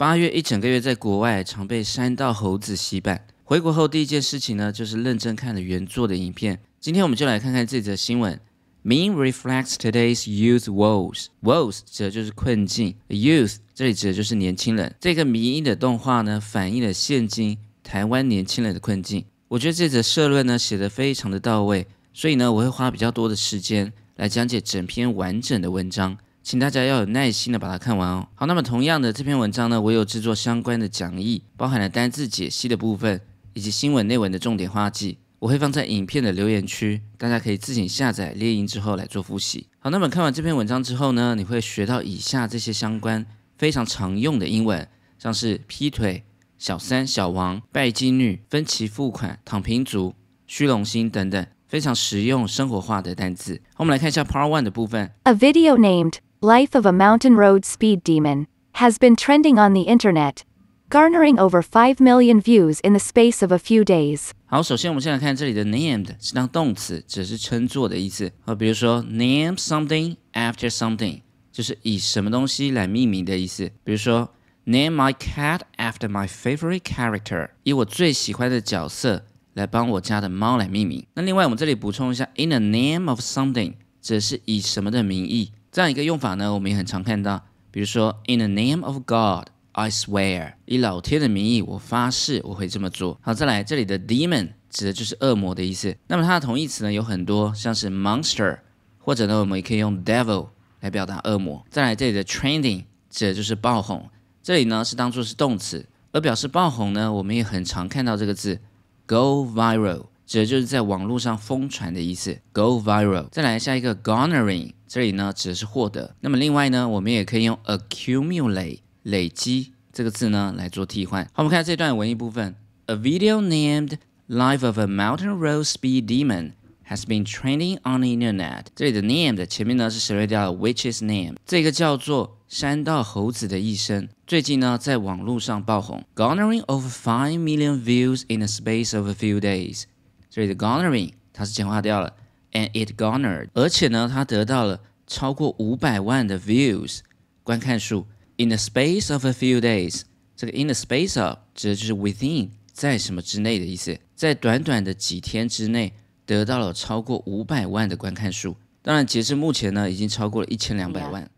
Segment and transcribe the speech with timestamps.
[0.00, 6.58] 八月一整个月在国外常被山道猴子洗版，回国后第一件事情呢就是认真看了原作的影片。
[6.80, 8.40] 今天我们就来看看这则新闻。
[8.82, 11.26] Mean reflects today's youth woes.
[11.42, 14.96] Woes 指的就是困境，youth 这里指的就是年轻人。
[14.98, 19.26] 这个迷因的动画呢，反映了现今台湾年轻人的困境。
[19.48, 28.28] 我觉得这则社论呢写得非常的到位，所以呢我会花比较多的时间来讲解整篇完整的文章，请大家要有耐心的把它看完哦。
[28.34, 33.20] 好，那么同样的这篇文章呢，我有制作相关的讲义，包含了单字解析的部分
[33.52, 35.18] 以及新闻内文的重点花记。
[35.38, 39.66] 我会放在影片的留言区，大家可以自行下载列印之后来做复习。
[39.78, 43.24] 好，那么看完这篇文章之后呢，你会学到以下这些相关
[43.56, 44.86] 非常常用的英文，
[45.18, 46.24] 像是劈腿、
[46.58, 50.14] 小三、小王、拜金女、分期付款、躺平族、
[50.46, 53.62] 虚荣心等等，非常实用生活化的单字。
[53.72, 55.10] 好，我们来看一下 Part One 的部分。
[55.22, 60.43] A video named Life of a Mountain Road Speed Demon has been trending on the internet,
[60.89, 64.31] garnering over 5 million views in the space of a few days.
[64.45, 68.31] 好，首先我们先来看这里的 named 是当动词，只是称作的意思。
[68.41, 71.21] 好，比如说 name something after something，
[71.51, 73.71] 就是以什么东西来命名的意思。
[73.83, 74.29] 比如说
[74.65, 81.05] name my cat after my favorite character，以我最喜欢的角色来帮我家的猫来命名。
[81.15, 85.51] 那另外我们这里补充一下，in the name of something，指的是以什么的名义。
[85.72, 87.44] 这样一个用法呢，我们也很常看到。
[87.70, 89.48] 比如说 in the name of God。
[89.72, 93.16] I swear，以老天的名义，我发誓我会这么做。
[93.22, 95.96] 好，再来，这里的 demon 指的就是恶魔的意思。
[96.08, 98.58] 那么它的同义词呢有很多，像是 monster，
[98.98, 100.48] 或者呢我们也可以用 devil
[100.80, 101.64] 来表达恶魔。
[101.70, 104.10] 再来，这里的 trending 指的就是爆红，
[104.42, 108.60] 这里呢是当做是动词，而表示爆红呢，我们也很常看到这个字
[109.06, 112.38] go viral，指的就是在网络上疯传的意思。
[112.52, 113.26] go viral。
[113.32, 116.14] 再来下一个 garnering，这里呢指的是获得。
[116.20, 118.78] 那么另外呢，我们也可以用 accumulate。
[119.02, 121.24] 累积这个字呢来做替换。
[121.32, 122.54] 好，我们看这段文艺部分。
[122.86, 123.94] A video named
[124.28, 126.52] "Life of a Mountain Road Speed Demon"
[126.86, 128.66] has been trending on the internet。
[128.76, 131.34] 这里的 named 前面呢是省略掉了 which's name。
[131.44, 139.84] 这个叫做山道猴子的一生，最近呢在网络上爆红，garnering over five million views in the space of a few days。
[140.29, 142.13] 这里的 garnering 它是简化掉了，
[142.51, 146.99] and it garnered，而且呢它得到了超过五百万的 views
[147.43, 148.05] 观看数。
[148.37, 150.01] In the space of a few days，
[150.35, 153.97] 这个 in the space of 指的就是 within，在什么之内的意思。
[154.13, 155.93] 在短短的几天之内，
[156.25, 158.55] 得到了超过五百万的观看数。
[158.81, 161.29] 当然，截至目前呢，已经超过了一千两百万。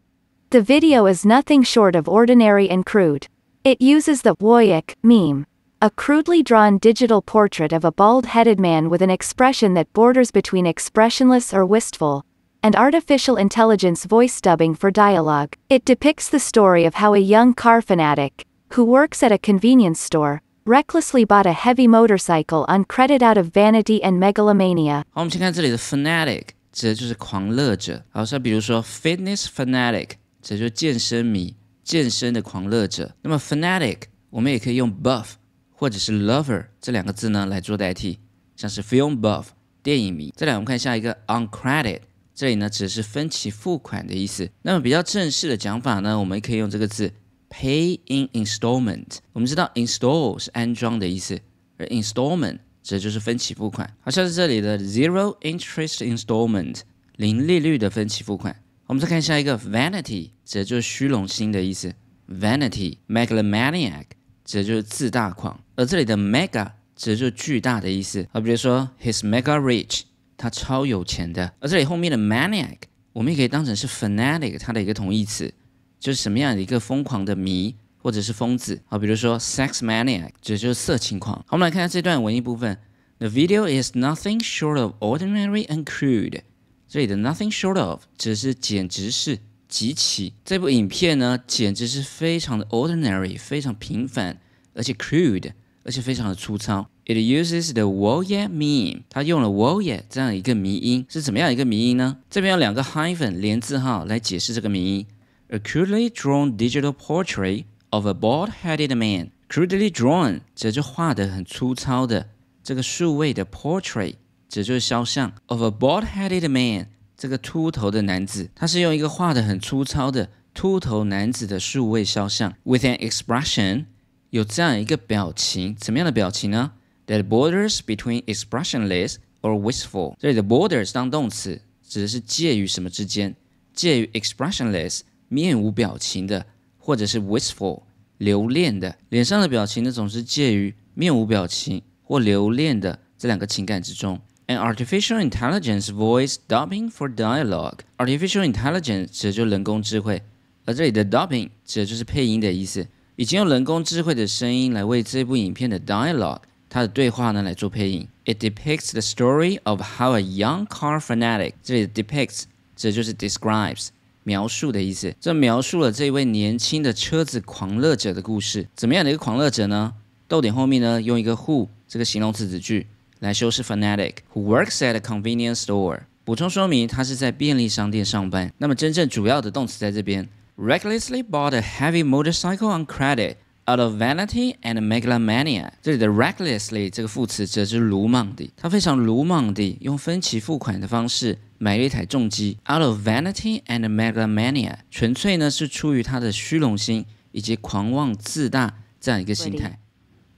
[0.49, 3.23] The video is nothing short of ordinary and crude.
[3.63, 5.45] It uses the Woyak meme,
[5.81, 10.65] a crudely drawn digital portrait of a bald-headed man with an expression that borders between
[10.65, 12.23] expressionless or wistful
[12.63, 15.53] and artificial intelligence voice dubbing for dialogue.
[15.69, 19.99] It depicts the story of how a young car fanatic, who works at a convenience
[19.99, 25.03] store, recklessly bought a heavy motorcycle on credit out of vanity and megalomania.
[25.11, 28.03] 好，我们先看这里的 fanatic，指的就是狂热者。
[28.09, 30.09] 好，像比如说 fitness fanatic，
[30.41, 33.15] 指的就是健身迷、健身的狂热者。
[33.21, 33.99] 那么 fanatic，
[34.31, 35.33] 我们也可以用 buff
[35.82, 38.20] 或者是 lover 这两个字呢来做代替，
[38.54, 39.46] 像是 film buff
[39.82, 40.32] 电影迷。
[40.36, 42.02] 再来，我们看下一个 on credit。
[42.32, 44.48] 这里呢只是分期付款的意思。
[44.62, 47.12] 那么比较正式的讲法呢，我们可以用这个字
[47.50, 49.16] pay in installment。
[49.32, 51.40] 我们知道 install 是安装的意思，
[51.78, 53.92] 而 installment 指的就是分期付款。
[54.02, 56.82] 好像是这里的 zero interest installment，
[57.16, 58.54] 零利率的分期付款。
[58.86, 61.92] 我们再看下一个 vanity，指的就是虚荣心的意思。
[62.28, 64.04] vanity megalomaniac
[64.52, 68.28] 指的就是自大狂，而这里的 mega 指的就是巨大的意思。
[68.30, 70.02] 好，比如说 he's mega rich。
[70.36, 72.76] 他超有钱的，而这里后面的 maniac，
[73.14, 75.50] 我们也可以当成是 fanatic 它的一个同义词，
[75.98, 78.78] 就是什么样的一个疯狂的迷或者是疯子。
[78.86, 81.36] 好，比如说 sex maniac，指的就是色情狂。
[81.46, 82.76] 好，我们来看下这段文艺部分。
[83.18, 86.40] The video is nothing short of ordinary and crude。
[86.88, 89.38] 这里的 nothing short of 只是简直是
[89.68, 90.34] 极其。
[90.44, 94.40] 这部影片呢，简直是非常的 ordinary，非常平凡，
[94.74, 95.52] 而且 crude，
[95.84, 96.88] 而且非常的粗糙。
[97.04, 102.18] It uses the Woye meme，它用了 Woye 这样一个迷音，是怎么样一个迷音呢？
[102.30, 105.06] 这边有两个 hyphen 连字号来解释这个迷音。
[105.48, 109.30] A crudely drawn digital portrait of a bald-headed man。
[109.48, 112.28] Crudely drawn 这就画的很粗糙的
[112.62, 114.14] 这个数位的 portrait，
[114.48, 116.86] 这就是肖像 of a bald-headed man，
[117.18, 123.84] 这个秃头的男子，他是用一个画的很粗糙的秃头男子的数位肖像，with an expression，
[124.32, 126.72] 有这样一个表情，怎么样的表情呢
[127.06, 130.14] ？That borders between expressionless or wistful。
[130.18, 133.36] 这里的 borders 当动词，指的是介于什么之间？
[133.74, 136.46] 介于 expressionless 面无表情的，
[136.78, 137.82] 或者是 wistful
[138.16, 144.18] 留恋的，脸上的表情呢总是介于面无表情或留恋的这两个情感之中。
[144.46, 147.80] An artificial intelligence voice dubbing for dialogue.
[147.98, 150.22] Artificial intelligence 指的就是人工智慧，
[150.64, 152.88] 而这里的 dubbing 指的就是配音的意思，
[153.22, 158.08] 已经用人工智慧的声音来为这部影片的 dialogue 它的对话呢来做配音。
[158.24, 161.52] It depicts the story of how a young car fanatic.
[161.62, 162.42] 这里 depicts
[162.74, 163.90] 指的就是 describes
[164.24, 168.66] 描述的意思，这描述了这位年轻的车子狂热者的故事。
[168.74, 169.94] 怎么样的一个狂热者呢？
[170.26, 172.88] 逗点后面呢用一个 who 这个形容词子句。
[173.20, 176.00] 来修饰 fanatic who works at a convenience store。
[176.24, 178.52] 补充说明，他是在便利商店上班。
[178.58, 180.28] 那么真正主要的动词在这边
[180.61, 183.35] ，recklessly bought a heavy motorcycle on credit
[183.65, 185.69] out of vanity and megalomania。
[185.81, 192.57] 这里的 recklessly 这个副词指的是鲁莽地，他非常鲁莽地用分期付款的方式买了一台重机。
[192.69, 199.79] out of vanity and megalomania，纯粹呢是出于他的虚荣心以及狂妄自大这样一个心态。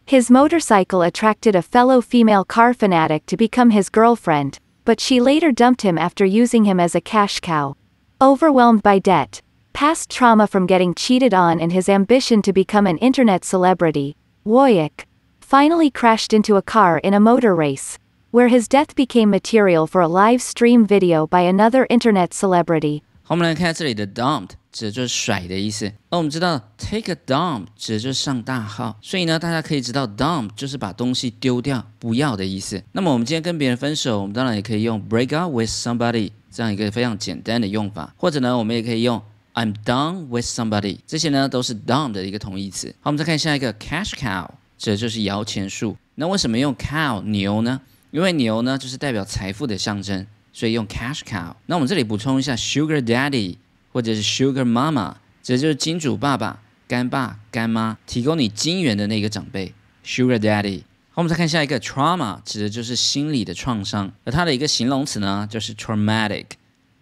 [0.08, 4.54] His motorcycle attracted a fellow female car fanatic to become his girlfriend,
[4.84, 7.76] but she later dumped him after using him as a cash cow.
[8.20, 9.42] Overwhelmed by debt,
[9.74, 14.16] past trauma from getting cheated on, and his ambition to become an internet celebrity,
[14.46, 15.06] Woyek
[15.40, 17.98] finally crashed into a car in a motor race,
[18.32, 23.02] where his death became material for a live stream video by another internet celebrity.
[23.24, 25.86] 好，我们来看这里的 dumped 指的就是甩的意思。
[26.10, 32.84] 而我们知道 take a dump 指的就是上大号，所以呢，大家可以知道 dump 就是把东西丢掉、不要的意思。
[32.92, 39.22] 那么我们今天跟别人分手，我们当然也可以用 break up with somebody 这样一个非常简单的用法，或者呢，我们也可以用
[39.55, 42.95] I'm done with somebody，这些呢都是 done 的一个同义词。
[43.01, 45.97] 好，我们再看下一个 cash cow，指的就是摇钱树。
[46.17, 47.81] 那为什么用 cow 牛呢？
[48.11, 50.27] 因为牛呢就是代表财富的象征。
[50.57, 51.53] 所以用 cash cow。
[51.67, 53.57] 那我们这里补充一下，sugar daddy
[53.93, 55.13] 或者是 sugar mama，
[55.43, 59.75] 这就是金主爸爸、干爸、干妈，提供你金元的那个长辈
[60.07, 60.83] ，sugar daddy。
[61.11, 66.45] 好，我们再看下一个 trauma，指的就是心理的创伤，而它的一个形容词呢就是 traumatic。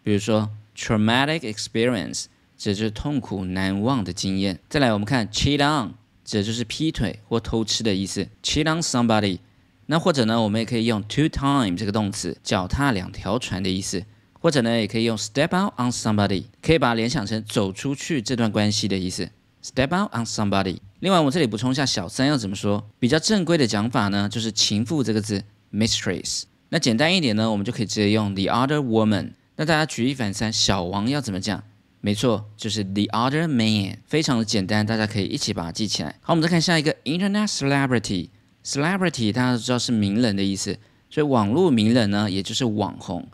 [0.02, 2.24] 比如说 traumatic experience，
[2.62, 4.56] 指的就是痛苦难忘的经验。
[4.68, 5.94] 再来，我们看 cheat on，
[6.24, 9.40] 指就是劈腿或偷吃的意思，cheat on somebody。
[9.86, 14.04] 那或者呢，我们也可以用 two time 这个动词，脚踏两条船的意思。
[14.38, 19.28] 或者呢，也可以用 step out on somebody，可以把它联想成走出去这段关系的意思。
[19.64, 20.76] step out on somebody。
[21.00, 22.88] 另外，我这里补充一下，小三要怎么说？
[23.00, 25.42] 比较正规的讲法呢，就是情妇这个字
[25.72, 26.44] ，mistress。
[26.68, 29.32] 那简单一点呢，我们就可以直接用 the other woman。
[29.56, 31.60] 那大家举一反三，小王要怎么讲？
[32.04, 36.16] 没错，就是 the other man，非常的简单，大家可以一起把它记起来。
[36.20, 38.28] 好，我们再看下一个 internet celebrity。
[38.64, 40.76] Celebrity 大家都知道是名人的意思，
[41.08, 43.28] 所以网络名人呢，也就是网红。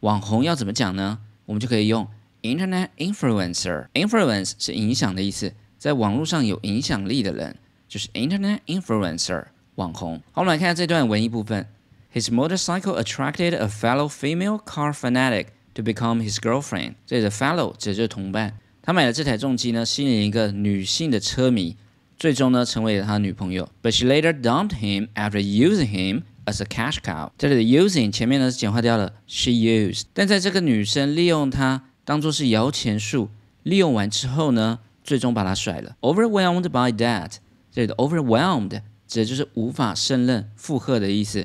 [0.00, 1.18] 网红要怎么讲呢？
[1.46, 2.06] 我们就可以用
[2.42, 3.88] Internet influencer。
[3.94, 7.56] Influence 是影响的意思，在网络上有影响力的人
[7.88, 10.22] 就是 Internet influencer 网红。
[10.30, 11.66] 好，我们来看下这段文艺部分。
[12.14, 16.94] His motorcycle attracted a fellow female car fanatic to become his girlfriend。
[17.06, 18.58] 这里的 fellow 指的就是同伴。
[18.82, 21.76] 他买了这台重机呢，吸引一个女性的车迷。
[22.18, 23.68] 最终呢，成为了他女朋友。
[23.82, 27.30] But she later dumped him after using him as a cash cow。
[27.36, 33.28] 这里的 using 前面呢是简化掉了 she used，但在这个女生利用它当做是摇钱树，
[33.64, 35.96] 利用完之后呢，最终把它甩了。
[36.00, 37.32] Overwhelmed by that，
[37.72, 41.44] 这里的 overwhelmed 指的就是无法胜任、负荷的意思。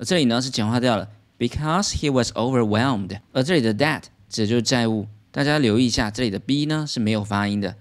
[0.00, 3.19] 这里呢是简化掉了 because he was overwhelmed。
[3.31, 5.07] 而这里的 that 指的就是债务。
[5.31, 7.75] 大家留意一下，这里的 b 呢是没有发音的。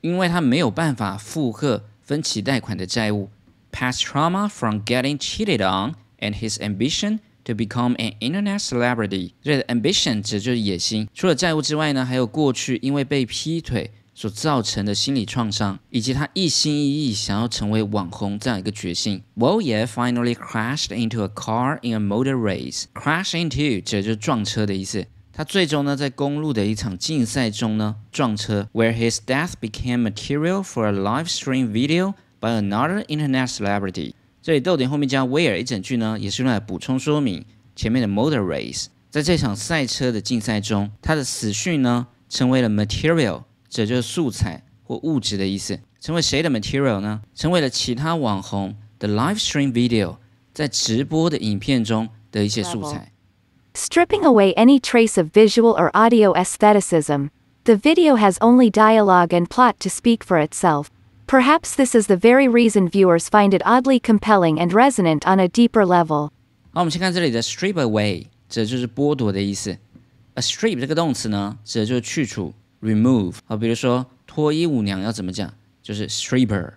[0.00, 3.28] 因为他没有办法负荷分期贷款的债务，
[3.70, 9.32] past trauma from getting cheated on and his ambition to become an internet celebrity。
[9.42, 11.06] 这里的 ambition 指的就是野心。
[11.12, 13.90] 除了债务之外呢，还有过去因为被劈腿
[14.21, 19.23] 所造成的心理创伤，以及他一心一意想要成为网红这样一个决心。
[19.35, 22.83] Woye finally crashed into a car in a motor race。
[22.93, 25.07] crash into 指的就是撞车的意思。
[25.33, 34.13] 他最终呢，在公路的一场竞赛中呢撞车，where his death became material for a live stream video by another internet celebrity。
[34.43, 37.43] 这里逗点后面加 where 一整句呢，也是用来补充说明
[37.75, 38.85] 前面的 motor race。
[39.09, 45.79] 在这场赛车的竞赛中，他的死讯呢，成为了 material，这就是素材或物质的意思。
[46.01, 47.21] 成为谁的 material 呢？
[47.33, 50.17] 成为了其他网红的 live stream video，
[50.53, 53.13] 在直播的影片中的一些素材。
[53.73, 57.29] Stripping away any trace of visual or audio aestheticism,
[57.63, 60.87] the video has only dialogue and plot to speak for itself.
[61.25, 65.47] Perhaps this is the very reason viewers find it oddly compelling and resonant on a
[65.47, 66.31] deeper level.
[66.73, 69.77] 好，我们先看这里的 strip away，指的就是剥夺的意思。
[70.33, 73.35] A strip 这个动词呢，指的就是去除 remove。
[73.45, 75.53] 好，比如说脱衣舞娘要怎么讲？
[75.81, 76.73] 就是 stripper。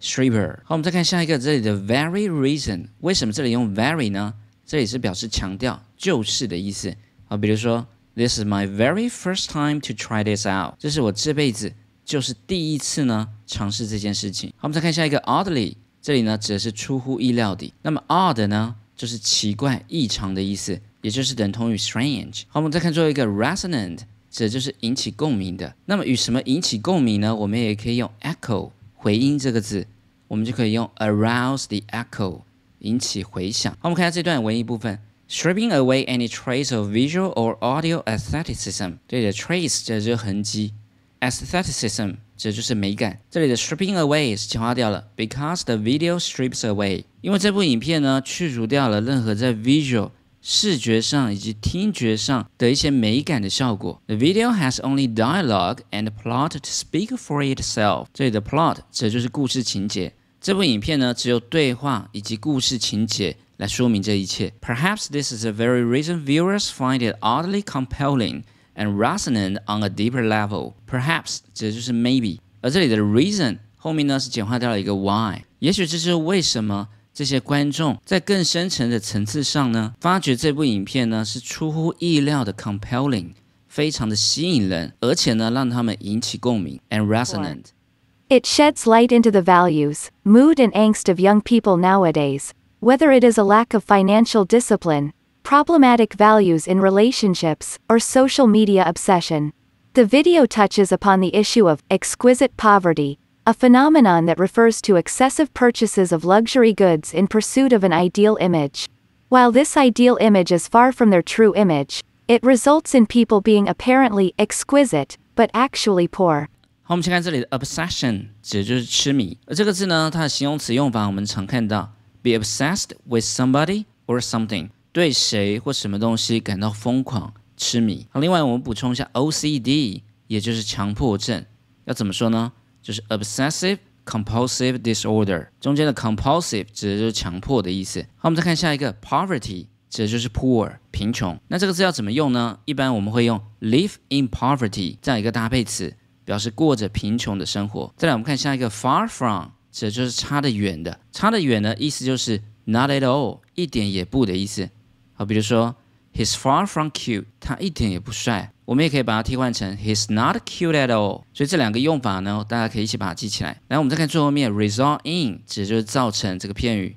[0.00, 0.56] stripper。
[0.64, 4.34] 好，我们再看下一个，这里的 very reason，为什么这里用 very 呢？
[4.66, 6.94] 这里是表示强调，就是的意思。
[7.26, 11.72] 好，比如说，This is my very first time to try this out，这是我这辈子
[12.04, 14.50] 就是第一次呢尝试这件事情。
[14.56, 17.72] 好，我们再看下一个 oddly，这里呢指的是出乎意料的。
[17.82, 22.42] 那么 odd 呢就是奇怪、异常的意思，也就是等同于 strange。
[22.48, 24.00] 好，我们再看最后一个 resonant，
[24.32, 25.72] 指就是引起共鸣的。
[25.84, 27.32] 那么与什么引起共鸣呢？
[27.36, 29.86] 我们也可以用 echo 回音这个字。
[30.26, 32.40] 我们就可以用 arouse the echo，
[32.78, 33.70] 引起回响。
[33.74, 34.98] 好，我们看下这段文艺部分
[35.28, 38.94] ，stripping away any trace of visual or audio aestheticism。
[39.06, 40.72] 这里的 trace 指的就是痕迹
[41.20, 43.20] ，aestheticism 指的就是美感。
[43.30, 47.04] 这里的 stripping away 是强化掉了，because the video strips away。
[47.20, 54.01] 因为这部影片呢，去除掉了任何在 visual 视觉上以及听觉上的一些美感的效果。
[54.07, 58.07] The video has only dialogue and plot to speak for itself。
[58.13, 60.13] 这里的 plot 指的就是故事情节。
[60.39, 64.53] 这部影片呢，只有对话以及故事情节来说明这一切。
[64.61, 68.43] Perhaps this is the very reason viewers find it oddly compelling
[68.75, 70.75] and resonant on a deeper level.
[70.89, 75.41] Perhaps 指的就是 maybe，而这里的 reason 后面呢是简化掉了一个 why。
[75.59, 83.33] 也许这就是为什么 这些观众在更深层的层次上呢，发觉这部影片呢是出乎意料的 compelling，
[83.67, 92.49] 非常的吸引人，而且呢让他们引起共鸣 and resonant。It sheds light into the values, mood, and angst of young people nowadays,
[92.81, 95.13] whether it is a lack of financial discipline,
[95.43, 99.53] problematic values in relationships, or social media obsession.
[99.93, 105.53] The video touches upon the issue of exquisite poverty, a phenomenon that refers to excessive
[105.53, 108.87] purchases of luxury goods in pursuit of an ideal image.
[109.29, 113.67] While this ideal image is far from their true image, it results in people being
[113.67, 116.47] apparently exquisite, but actually poor.
[116.83, 119.37] 好，我们先看这里的 obsession，指的就是痴迷。
[119.45, 128.07] 而这个字呢，它的形容词用法我们常看到，be obsessed with somebody or something，对谁或什么东西感到疯狂、痴迷。
[128.09, 131.45] 好，另外我们补充一下 OCD，也就是强迫症，
[131.85, 132.51] 要怎么说呢？
[132.82, 138.02] 就是 obsessive compulsive disorder，中间的 compulsive 指的就是强迫的意思。
[138.16, 141.38] 好，我们再看下一个 poverty，指的就是 poor 贫穷。
[141.48, 142.58] 那这个字要怎么用呢？
[142.64, 145.94] 一般我们会用 live in poverty 这样一个搭配词。
[146.24, 147.92] 表示过着贫穷的生活。
[147.96, 151.00] 再来，我们看下一个 far from，指的就是差得远的。
[151.10, 154.70] 差得远的意思就是 not at all，一点也不的意思。
[155.14, 155.74] 好，比如说
[156.14, 158.51] he's far from cute，他一点也不帅。
[158.64, 161.22] 我们也可以把它替换成 he's not cute at all。
[161.34, 163.60] 所以这两个用法呢，大家可以一起把它记起来。
[163.68, 166.96] 来，我们再看最后面 result in，指的就是造成这个片语。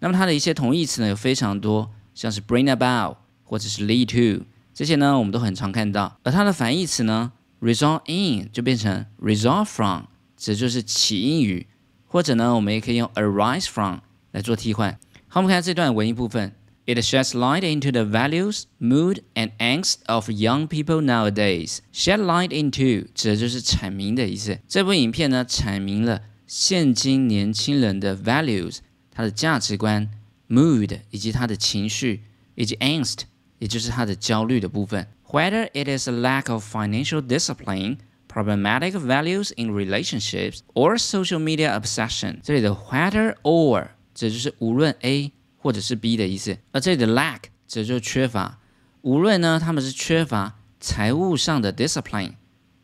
[0.00, 6.18] 那么它的一些同义词呢有非常多，像是 bring about 或者是 lead to，这些呢我们都很常看到。
[6.22, 10.04] 而它的反义词呢？result in 就变成 result from，
[10.36, 11.66] 指的就是起因于，
[12.06, 13.98] 或者呢，我们也可以用 arise from
[14.32, 14.98] 来做替换。
[15.28, 16.52] 好，我们看下这段文艺部分。
[16.85, 21.79] It sheds light into the values, mood, and angst of young people nowadays.
[21.91, 24.59] Shed light into 指的就是阐明的意思。
[24.69, 28.77] 这部影片呢，阐明了现今年轻人的 values，
[29.11, 30.09] 他的价值观，
[30.49, 32.21] mood 以及他的情绪，
[32.55, 33.23] 以及 angst，
[33.59, 35.07] 也就是他的焦虑的部分。
[35.31, 37.97] whether it is a lack of financial discipline,
[38.29, 42.37] problematic values in relationships, or social media obsession。
[42.41, 47.38] 这里的 whether or 指就是无论 A 或者是 B 的意思，而这里的 lack
[47.68, 48.58] 指就缺乏。
[49.00, 52.32] 无论呢，他们是缺乏财务上的 discipline，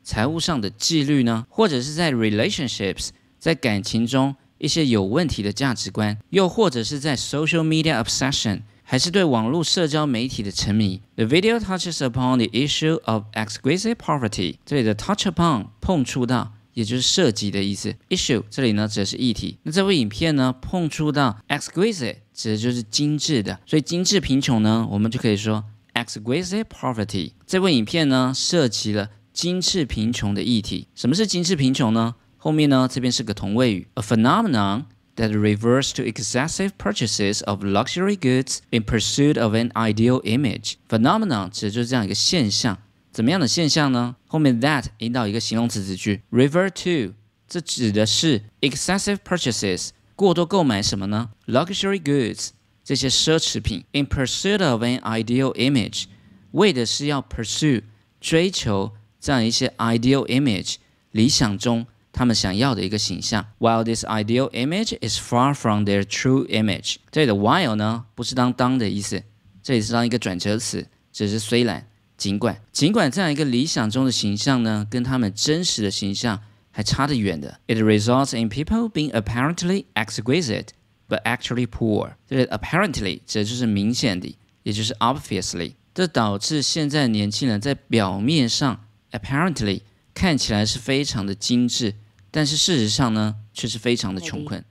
[0.03, 3.09] 财务上的纪律呢，或者是在 relationships，
[3.39, 8.63] 在感情中一些有问题的价值观，又或者是在 social media obsession。
[8.91, 11.03] 还是对网络社交媒体的沉迷。
[11.17, 14.57] The video touches upon the issue of exquisite poverty。
[14.65, 17.95] 这里的 touch upon 碰触到，也就是涉及的意思。
[18.09, 19.59] Issue 这里呢指的是议题。
[19.65, 25.65] 那这部影片呢碰触到 exquisite 指的就是精致的，所以精致贫穷呢，我们就可以说
[25.95, 27.33] exquisite poverty。
[27.45, 30.87] 这部影片呢涉及了精致贫穷的议题。
[30.95, 32.15] 什么是精致贫穷呢？
[32.37, 34.85] 后面呢这边是个同位语，a phenomenon。
[35.17, 40.75] that refers to excessive purchases of luxury goods in pursuit of an ideal image.
[40.89, 42.79] Phenomenon 指的就是这样一个现象。
[43.11, 44.15] 怎么样的现象呢？
[44.29, 47.15] 后面 that 引导一个形容词子句，refer to
[47.49, 52.49] 这指的是 excessive purchases 过多购买什么呢？luxury goods
[52.83, 56.07] 这些奢侈品 in pursuit of an ideal image
[56.51, 57.85] 为的是要 pursue
[58.21, 60.75] 追求这样一些 ideal image
[61.13, 63.47] 理想中他们想要的一个形象。
[63.61, 69.23] While this ideal image is far from their true image，这里的 while 呢，不是当当的意思，
[69.63, 76.43] 这里是当一个转折词，只是虽然、尽管、尽管这样一个理想中的形象呢，跟他们真实的形象
[76.78, 77.60] 还差得远的。
[77.68, 80.70] It results in people being apparently exquisite
[81.08, 82.14] but actually poor。
[82.28, 85.74] 这里 apparently 指的就是明显的，也就是 obviously。
[85.94, 89.82] 这导致现在年轻人在表面上 apparently
[90.14, 91.94] 看起来是非常的精致，
[92.32, 94.64] 但是事实上呢，却是非常的穷困。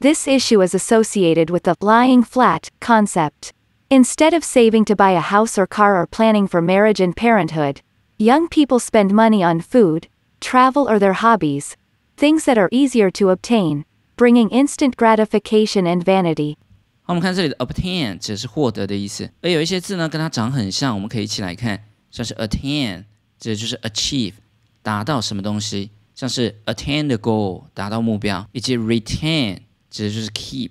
[0.00, 3.50] This issue is associated with the lying flat concept.
[3.88, 7.76] Instead of saving to buy a house or car or planning for marriage and parenthood,
[8.18, 10.08] young people spend money on food,
[10.40, 11.72] travel, or their hobbies,
[12.16, 13.84] things that are easier to obtain,
[14.16, 16.56] bringing instant gratification and vanity.
[17.02, 23.04] 好，我们看这里的 obtain 指的是获得的意思，而有一些字呢跟它长很像，我们可以一起来看，像是 attain
[23.38, 24.34] 指的就是 achieve
[24.82, 29.58] 达到什么东西，像是 attain the goal 达到目标，以及 retain
[29.90, 30.70] 指的就是 keep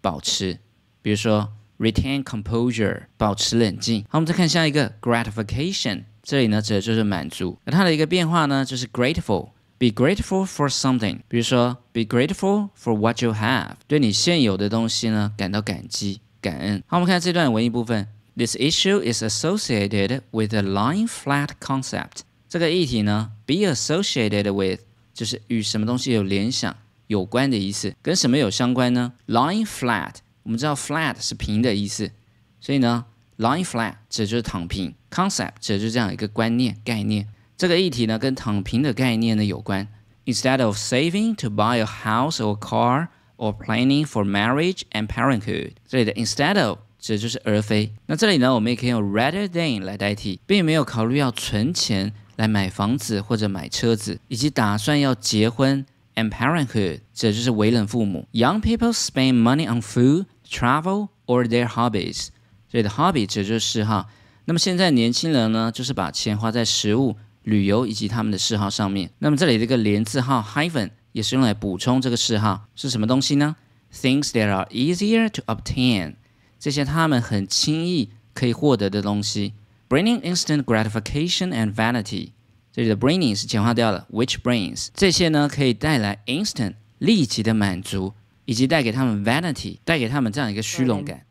[0.00, 0.58] 保持，
[1.02, 4.02] 比如说 retain composure 保持冷静。
[4.08, 9.49] 好，我们再看下一个 gratification， 这里呢指的就是满足，而它的一个变化呢就是 grateful。
[9.77, 16.83] Be grateful for something，比如说 be grateful for what you have，对你现有的东西呢感到感激、感恩。
[16.85, 18.07] 好，我们看这段文艺部分。
[18.37, 22.21] This issue is associated with the lying flat concept。
[22.47, 24.81] 这个议题呢，be associated with
[25.15, 26.75] 就是与什么东西有联想、
[27.07, 30.13] 有关的意思，跟什么有相关呢？Lying flat，
[30.43, 32.11] 我们知道 flat 是平的意思，
[32.59, 33.05] 所以呢
[33.39, 37.26] ，lying flat 指的就是躺平 ，concept 指的就是这样一个观念、概念。
[37.56, 39.88] 这个议题呢，跟躺平的概念呢有关。
[40.26, 46.62] Instead of saving to buy a house or car or planning for marriage and parenthood，这里的 instead
[46.62, 47.92] of 指的就是而非。
[48.06, 58.26] 那这里呢，我们也可以用 rather than 来代替，并没有考虑要存钱来买房子或者买车子，以及打算要结婚 and parenthood，指的就是为人父母。
[58.32, 62.28] Young people spend money on food, travel or their hobbies，
[62.68, 64.08] 这里的 hobby 指的就是嗜好。
[64.51, 67.15] 那么现在年轻人呢，就是把钱花在食物。
[67.43, 69.09] 旅游以及他们的嗜好上面。
[69.19, 73.55] 那么这里这个连字号 hyphen 也是用来补充这个嗜好是什么东西呢
[73.91, 76.15] ？Things that are easier to obtain，
[76.59, 79.53] 这些他们很轻易可以获得的东西。
[79.89, 82.33] Bringing instant gratification and vanity，
[82.71, 88.13] 这里的 bringing 是简化掉了，which brings 这些呢可以带来 instant 立即的满足，
[88.45, 91.25] 以及带给他们 vanity 带给他们这样一个虚荣感。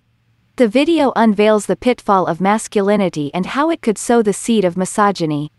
[0.57, 4.77] The video unveils the pitfall of masculinity and how it could sow the seed of
[4.77, 5.53] misogyny.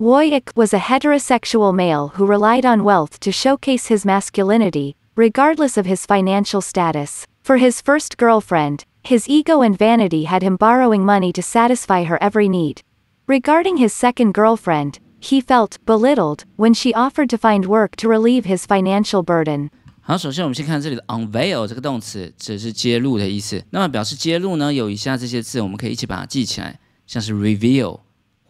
[0.00, 5.86] Woyik was a heterosexual male who relied on wealth to showcase his masculinity, regardless of
[5.86, 7.26] his financial status.
[7.42, 12.22] For his first girlfriend, his ego and vanity had him borrowing money to satisfy her
[12.22, 12.82] every need.
[13.26, 18.46] Regarding his second girlfriend, he felt belittled when she offered to find work to relieve
[18.46, 19.70] his financial burden.
[20.00, 23.64] 好，首先我们先看这里的 unveil 这个动词，指的是揭露的意思。
[23.70, 28.00] 那么表示揭露呢，有以下这些字，我们可以一起把它记起来，像是 reveal。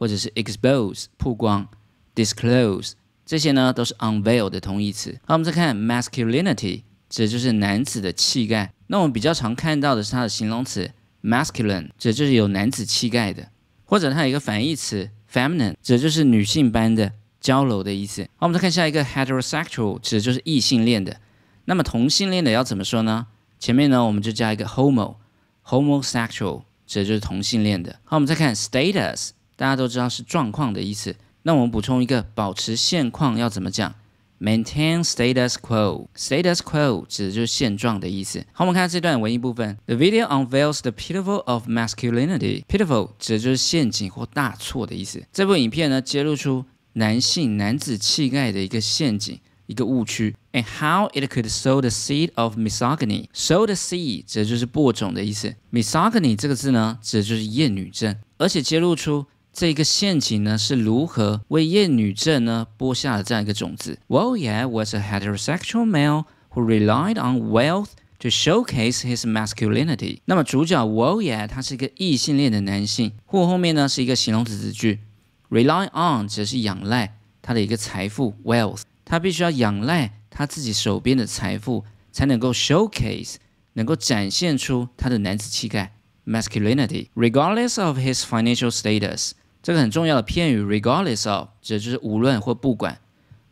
[0.01, 1.69] 或者是 expose 曝光
[2.15, 2.93] ，disclose
[3.27, 5.13] 这些呢都是 unveil 的同义词。
[5.27, 8.73] 好，我们再看 masculinity，指的就是男子的气概。
[8.87, 10.91] 那我们比较常看到的是它的形容词
[11.23, 13.47] masculine，指的就是有男子气概的。
[13.85, 18.23] 或者它有一个反义词 feminine，指的就是女性般的娇柔的意思。
[18.37, 21.15] 好，我们再看下一个 heterosexual，指的就是异性恋的。
[21.71, 23.29] 那么同性恋的要怎么说呢？
[23.61, 27.97] 前面呢我们就加一个 homo，homosexual 指的就是同性恋的。
[28.03, 29.31] 好，我们再看 status。
[29.55, 31.15] 大家都知道是状况的意思。
[31.43, 33.95] 那我们补充一个，保持现况要怎么讲
[34.41, 36.09] ？Maintain status quo。
[36.17, 38.45] Status quo 指的就是现状的意思。
[38.51, 39.79] 好，我们看这段文艺部分。
[39.87, 42.65] The video unveils the pitfall of masculinity。
[42.65, 45.23] Pitfall 指的就是陷阱或大错的意思。
[45.33, 49.39] 这部影片呢，揭露出男性男子气概的一个陷阱，
[49.70, 50.36] 一个误区。
[50.54, 55.56] And how it could sow the seed of misogyny。Sow the seed 指的就是播种的意思。
[55.72, 59.26] Misogyny 这个字呢，指的就是厌女症，而且揭露出。
[59.58, 63.98] 这个陷阱呢是如何为厌女症呢播下了这样一个种子？
[64.10, 70.20] Woyat was a heterosexual male who relied on wealth to showcase his masculinity。
[70.26, 75.00] 那么主角 Woyat 他是一个异性恋的男性，或后面呢是一个形容词子句，
[75.50, 83.35] rely on 指的是仰赖他的一个财富 wealth， 他必须要仰赖他自己手边的财富，才能够 showcase，
[83.73, 85.93] 能够展现出他的男子气概
[86.25, 89.33] masculinity，regardless of his financial status。
[89.61, 93.01] 这个很重要的片语，regardless of，指的就是无论或不管，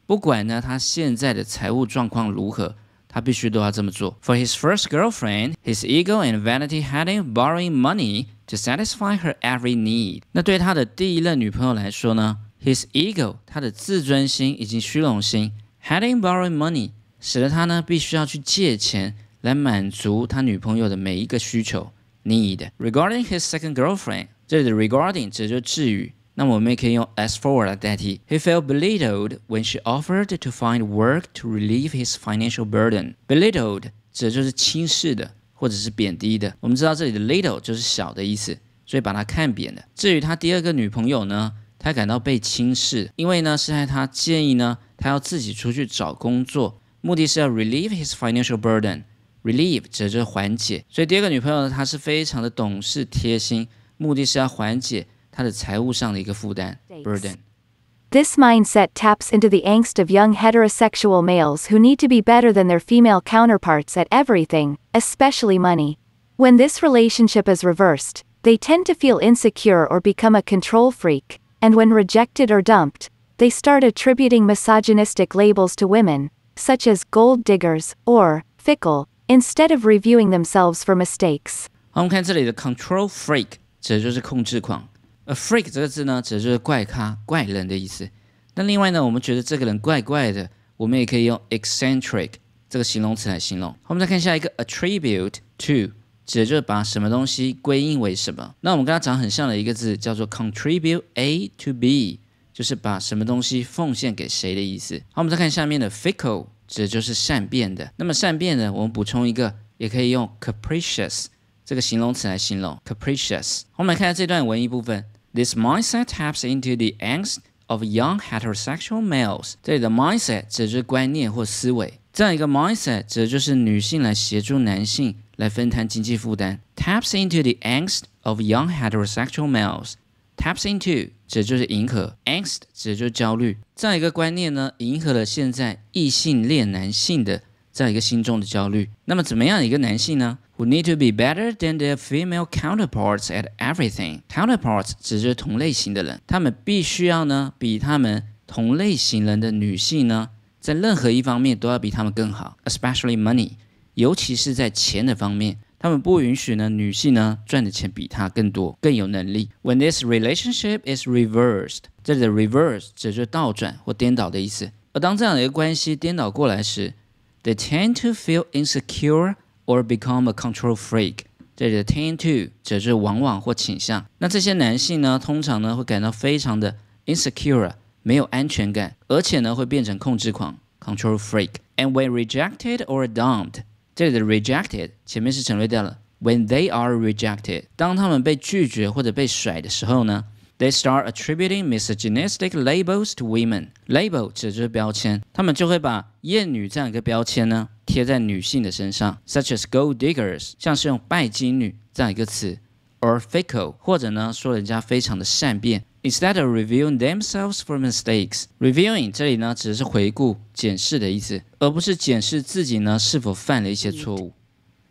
[0.07, 2.77] 不管呢他现在的财务状况如何，
[3.09, 4.17] 他必须都要这么做。
[4.23, 9.75] For his first girlfriend, his ego and vanity had him borrowing money to satisfy her every
[9.75, 10.23] need。
[10.31, 15.53] 那对他的第一任女朋友来说呢，his ego，他的自尊心以及虚荣心
[15.85, 16.91] ，had him borrowing money，
[17.21, 21.93] 使得他呢必须要去借钱来满足他女朋友的每一个需求
[22.25, 22.71] need。
[22.79, 24.29] Regarding his second girlfriend。
[24.47, 28.21] 这里的 regarding 指就是至于那么我们也可以用 as for 来代替。
[28.27, 33.15] He felt belittled when she offered to find work to relieve his financial burden.
[33.27, 36.57] Belittled 指就是轻视的或者是贬低的。
[36.61, 39.83] 我们知道这里的 little 就是小的意思，所以把它看扁了。
[39.95, 41.53] 至于他第二个女朋友呢，
[41.88, 55.08] 他感到被轻视，因为呢是在他建议呢，他要自己出去找工作，目的是要 relieve his financial burden。relieve 指的就是缓解，所以第二个女朋友呢，她是非常的懂事贴心，目的是要缓解。
[55.36, 62.54] 他的财务上的一个负担 burden。This mindset taps into the angst of young heterosexual males who need to be better
[62.54, 65.98] than their female counterparts at everything, especially money.
[66.38, 71.40] When this relationship is reversed, they tend to feel insecure or become a control freak,
[71.62, 73.08] and when rejected or dumped,
[73.38, 79.86] they start attributing misogynistic labels to women, such as gold diggers or fickle, instead of
[79.86, 81.66] reviewing themselves for mistakes.
[81.94, 83.48] 我们看这里的 control freak，
[83.82, 84.88] 指的就是控制狂。
[85.26, 88.10] A freak 这个字呢，指的就是怪咖、怪人的意思。
[88.56, 92.32] 那另外呢，我们觉得这个人怪怪的，我们也可以用 eccentric
[92.70, 93.76] 这个形容词来形容。
[93.88, 95.94] 我们再看下一个 attribute to，
[96.29, 98.55] 指的就是把什么东西归因为什么。
[98.61, 102.21] 那我们跟它长很像的一个字叫做 contribute A to B，
[102.53, 104.99] 就是把什么东西奉献给谁的意思。
[105.13, 107.91] 好，我们再看下面的 fickle，指的就是善变的。
[107.97, 111.29] 那么善变的，我们补充一个，也可以用 capricious
[111.65, 113.63] 这个形容词来形容 capricious。
[113.77, 115.07] 我们来看下这段文艺部分。
[115.33, 117.39] This mindset taps into the angst
[117.69, 119.55] of young heterosexual males。
[119.63, 126.60] 这里的 mindset 指的就是观念或思维，这样一个 mindset 指的就是女性来协助男性来分摊经济负担。
[126.76, 133.58] Taps into the angst of young heterosexual males。Taps into 指的就是迎合，angst 指的就是焦虑。
[133.76, 138.90] 这样一个观念呢，迎合了现在异性恋男性的这样一个心中的焦虑。
[139.06, 140.40] 那么怎么样一个男性呢？
[140.58, 144.22] who need to be better than their female counterparts at everything.
[144.30, 153.54] Counterparts 指就是同类型的人，他们必须要呢比他们同类型人的女性呢，在任何一方面都要比他们更好，especially money，
[153.99, 155.59] 尤其是在钱的方面。
[155.81, 159.51] 他们不允许呢，女性呢赚的钱比他更多，更有能力。
[159.63, 164.71] When this relationship is reversed，这里的 reverse 指就是倒转或颠倒的意思。
[164.93, 166.95] 而当这样的一个关系颠倒过来时
[167.43, 169.35] ，they tend to feel insecure
[169.67, 171.19] or become a control freak。
[171.57, 174.07] 这里的 tend to 指是往往或倾向。
[174.19, 181.51] 那这些男性呢，通常呢会感到非常的 insecure，没有安全感，而且呢会变成控制狂 control freak。
[181.77, 183.63] And when rejected or dumped，
[183.99, 185.99] 这里的 rejected 前面是省略掉了。
[186.23, 193.71] When they are rejected，当他们被拒绝或者被甩的时候呢，they start attributing misogynistic labels to women。
[193.89, 197.71] Label 指的就是标签，他们就会把厌女这样一个标签呢。
[197.87, 202.57] 贴在女性的身上，such as gold diggers，像是用拜金女这样一个词
[203.01, 205.83] ，or fickle，或者呢说人家非常的善变。
[206.04, 214.34] Instead of reviewing themselves for mistakes，reviewing 这里呢只是回顾、检视的意思，而不是检视自己呢是否犯了一些错误。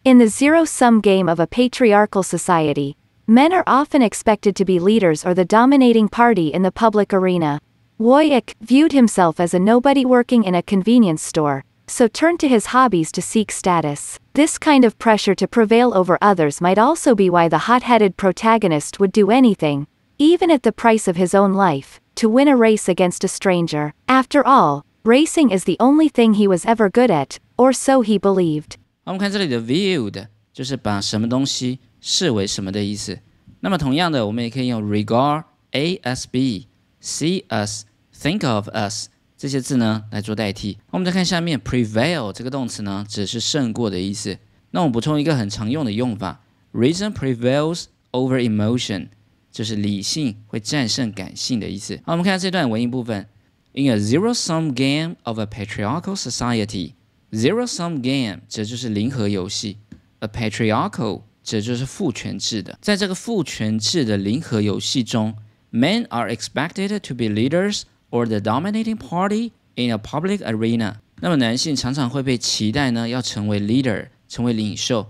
[0.05, 2.95] In the zero-sum game of a patriarchal society,
[3.27, 7.61] men are often expected to be leaders or the dominating party in the public arena.
[8.01, 12.67] Woyek viewed himself as a nobody working in a convenience store so turned to his
[12.67, 14.19] hobbies to seek status.
[14.33, 18.99] This kind of pressure to prevail over others might also be why the hot-headed protagonist
[18.99, 19.87] would do anything,
[20.19, 23.93] even at the price of his own life, to win a race against a stranger.
[24.07, 28.19] After all, racing is the only thing he was ever good at, or so he
[28.19, 28.77] believed.
[29.05, 33.19] 我们看这里的 viewed 就是把什么东西视为什么的意思。
[33.61, 36.69] 那么同样的，我们也可以用 regard a s b,
[37.01, 40.79] see us, think of us 这些字呢来做代替。
[40.91, 44.39] 我们再看下面，prevail 这个动词呢，只是胜过的意思。
[44.71, 46.41] 那我补充一个很常用的用法，
[46.73, 49.09] reason prevails over emotion，
[49.58, 52.00] 就是理性会战胜感性的意思。
[52.06, 53.28] 好，我们看这段文艺部分。
[53.74, 59.78] In a zero-sum game of a patriarchal society，zero-sum game 指就是零和游戏
[60.20, 62.78] ，a patriarchal 指就是父权制的。
[62.84, 65.34] 在这个父权制的零和游戏中
[65.72, 67.82] ，men are expected to be leaders。
[68.10, 70.94] or the dominating party in a public arena。
[71.20, 75.06] 那么男性常常会被期待呢，要成为 leader，成为领袖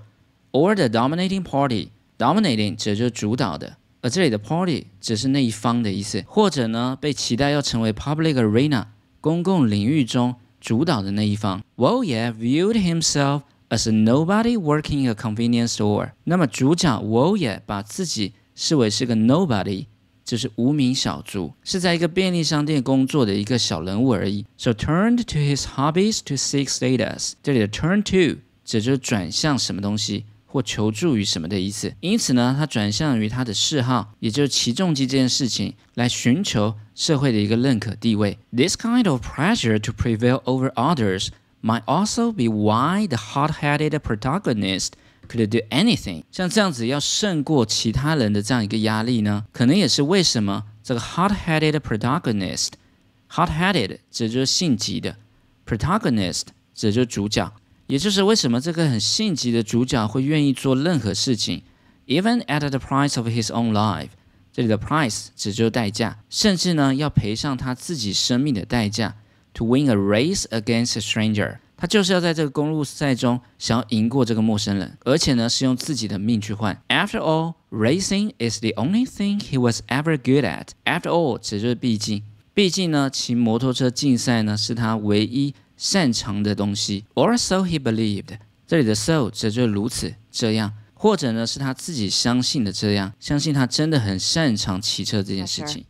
[0.51, 1.89] ，or the dominating party。
[2.17, 8.85] dominating 指就是主导的，而这里的 party 只是那一方的意思，或者呢被期待要成为 public arena
[9.19, 11.63] 公共领域中主导的那一方。
[11.77, 16.11] Woye viewed himself as nobody working a convenience store。
[16.23, 19.85] 那么主角 Woye 把自己视为是个 nobody。
[20.27, 24.45] 就是无名小卒，是在一个便利商店工作的一个小人物而已。
[24.57, 27.31] So turned to his hobbies to seek status。
[27.41, 31.93] 这里的 turn to 指就是转向什么东西，或求助于什么的意思。
[31.99, 38.39] 因此呢，他转向于他的嗜好，也就是起重机这件事情，来寻求社会的一个认可地位。
[38.51, 41.27] This kind of pressure to prevail over others
[41.61, 44.91] might also be why the hot-headed protagonist
[45.27, 46.23] could do anything。
[46.31, 55.17] 像这样子要胜过其他人的这样一个压力呢，可能也是为什么这个 hot-headed protagonist，hot-headed 指就是性急的
[55.65, 57.51] ，protagonist 指就是主角。
[57.87, 61.63] 也就是为什么这个很性急的主角会愿意做任何事情
[62.05, 64.09] ，even at the price of his own life。
[64.51, 69.15] 这里的 price 指就是代价，甚至呢要赔上他自己生命的代价
[69.53, 71.57] ，to win a race against a stranger。
[71.77, 76.81] 他就是要在这个公路赛中想要赢过这个陌生人，而且呢是用自己的命去换。
[76.89, 80.69] After all, racing is the only thing he was ever good at.
[80.85, 82.23] After all，指就是毕竟，
[82.55, 85.53] 毕竟呢骑摩托车竞赛呢是他唯一。
[85.76, 88.38] 擅长的东西，or so he believed。
[88.66, 95.84] 这里的 so 指就是如此这样，或者呢是他自己相信的这样，相信他真的很擅长骑车这件事情。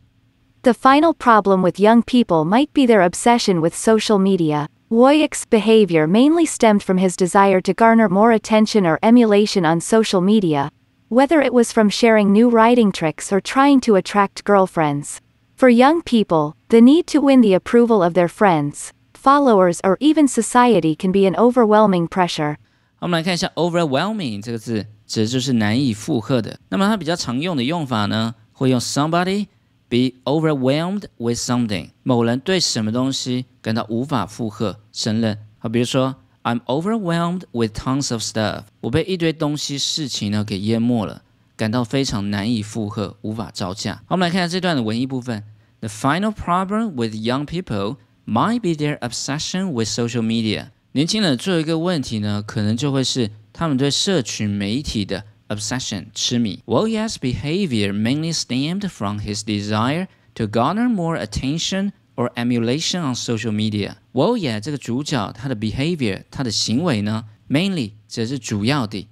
[0.63, 4.67] The final problem with young people might be their obsession with social media.
[4.89, 10.21] Woyek's behavior mainly stemmed from his desire to garner more attention or emulation on social
[10.21, 10.69] media,
[11.09, 15.19] whether it was from sharing new riding tricks or trying to attract girlfriends.
[15.55, 18.91] For young people, the need to win the approval of their friends,
[19.27, 22.57] followers or even society can be an overwhelming pressure.
[22.99, 26.59] 我们来看一下 overwhelming 这个字，指的就是难以负荷的。
[26.69, 29.47] 那么它比较常用的用法呢，会用 somebody
[29.89, 35.37] be overwhelmed with something，某人对什么东西感到无法负荷、胜任。
[35.59, 41.21] 好，比如说 I'm overwhelmed with tons of stuff，我被一堆东西、事情呢给淹没了，
[41.55, 43.95] 感到非常难以负荷，无法招架。
[43.95, 45.43] 好，我们来看一下这段的文艺部分。
[45.81, 50.67] The final problem with young people might be their obsession with social media。
[50.93, 56.61] 年轻人最后一个问题呢，可能就会是他们对社群媒体的 obsession 痴迷。
[56.65, 64.59] Woyek's behavior mainly stemmed from his desire to garner more attention or emulation on social media。Woyek
[64.59, 69.07] 这个主角他的 behavior 他的行为呢，mainly 指的是主要的，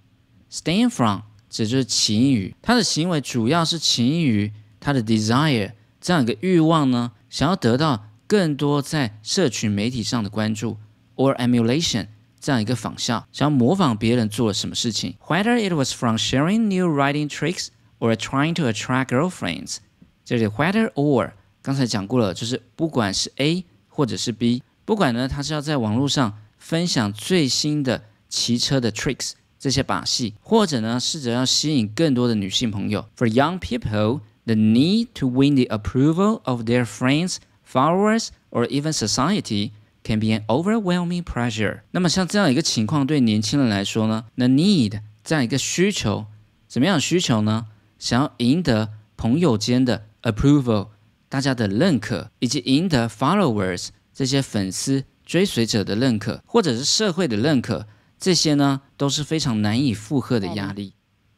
[0.51, 8.05] stem from 指就是起因于他的行为主要是起因于他的 desire 这样一个欲望呢，想要得到。
[8.27, 10.77] 更多在社群媒体上的关注，
[11.15, 12.07] or emulation
[12.39, 15.15] 这样一个仿效，想要模仿别人做了什么事情。
[15.27, 17.67] Whether it was from sharing new writing tricks
[17.99, 19.77] or trying to attract girlfriends，
[20.23, 21.31] 这里 whether or
[21.61, 33.07] 刚才讲过了，就是不管是 A 或者是 B，不管呢他是要在网络上分享最新的骑车的 tricks 这些把戏，或者呢试着要吸引更多的女性朋友。
[33.15, 39.71] For young people, the need to win the approval of their friends followers or even society
[40.03, 41.81] can be an overwhelming pressure。
[41.91, 46.25] 那么像这样一个情况，对年轻人来说呢，the need 这样一个需求，
[46.67, 47.67] 怎么样需求呢？
[47.99, 50.87] 想要赢得朋友间的 approval，
[51.29, 57.85] 大家的认可，以及赢得 followers 这些粉丝追随者的认可，或者是社会的认可，
[58.19, 60.93] 这些呢都是非常难以负荷的压力。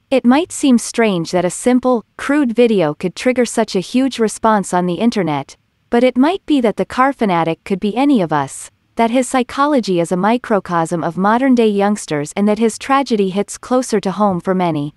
[0.09, 4.69] It might seem strange that a simple, crude video could trigger such a huge response
[4.69, 5.55] on the internet,
[5.89, 9.27] but it might be that the car fanatic could be any of us, that his
[9.27, 14.11] psychology is a microcosm of modern day youngsters and that his tragedy hits closer to
[14.11, 14.93] home for many.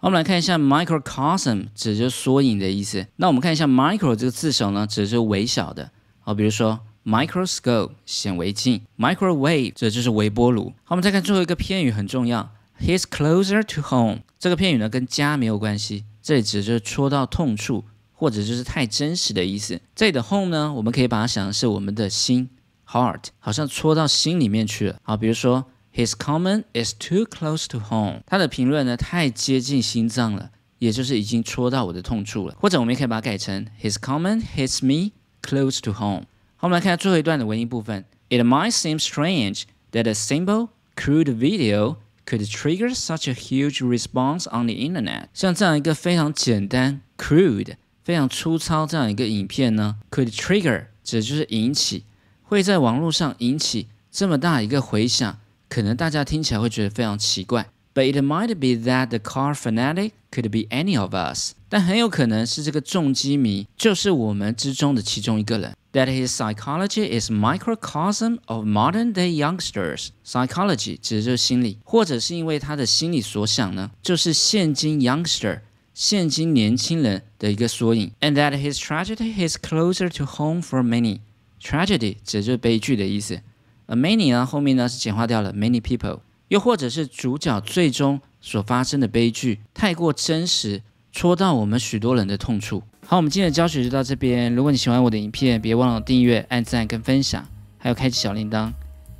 [0.00, 3.06] 我们来看一下 microcosm 指就是缩影的意思。
[3.16, 5.90] 那我们看一下 micro 这个字首呢，指的是微小的。
[6.20, 10.72] 好，比如说 microscope 显微镜，microwave 这就是微波炉。
[10.84, 14.20] 好，我们再看最后一个片语很重要，He's closer to home。
[14.38, 17.84] 这个片语呢跟家没有关系，这里指就是戳到痛处。
[18.12, 19.80] 或者就是太真实的意思。
[19.94, 22.48] 这里的 home 呢，我们可以把它想的是我们的心，
[22.86, 24.98] heart，好像戳到心里面去了。
[25.02, 32.54] 好，比如说 His comment is too close to home，他的评论呢太接近心脏了，也就是已经戳到我的痛处了。
[32.60, 36.24] 或者我们也可以把它改成 His comment hits me close to home。
[36.56, 38.04] 好，我们来看最后一段的文艺部分。
[38.28, 41.96] It might seem strange that a simple, crude video
[42.26, 45.28] could trigger such a huge response on the internet。
[45.32, 47.74] 像这样一个非常简单，crude。
[48.03, 52.03] 非常粗糙这样一个影片呢，could trigger 指的就是引起，
[52.43, 55.39] 会在网络上引起这么大一个回响，
[55.69, 57.67] 可能大家听起来会觉得非常奇怪。
[57.93, 65.75] But it might be that the car fanatic could be any of us，但很有可能是这个重机迷就是我们之中的其中一个人。
[65.93, 70.07] That his psychology is microcosm of modern day youngsters。
[70.25, 75.59] Psychology 指的就是心理，或者是因为他的心理所想呢，就是现今 youngster。
[75.93, 81.19] 现今年轻人的一个缩影，and that his tragedy is closer to home for many。
[81.61, 83.39] tragedy 指就是悲剧的意思，
[83.85, 92.83] 而 many 呢后面呢是简化掉了 many people，又或者是主角最终所发生的悲剧，太过真实，戳到我们许多人的痛处。
[93.05, 94.53] 好，我们今天的教学就到这边。
[94.55, 98.71] 如果你喜欢我的影片，别忘了订阅、按赞跟分享，还有开启小铃铛。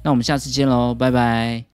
[0.04, 1.66] 那我们下次见喽，拜拜。